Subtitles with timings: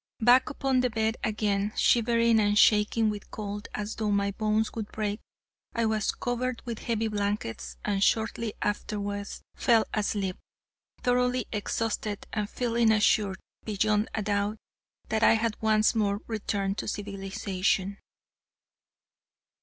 [0.21, 4.91] Back upon the bed again, shivering and shaking with cold as though my bones would
[4.91, 5.19] break,
[5.75, 10.37] I was covered with heavy blankets, and shortly afterwards fell asleep,
[11.03, 14.57] thoroughly exhausted, and feeling assured beyond a doubt
[15.09, 17.99] that I had once more returned to civilization.